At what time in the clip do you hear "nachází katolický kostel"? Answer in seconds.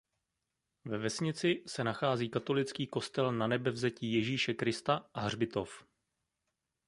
1.83-3.31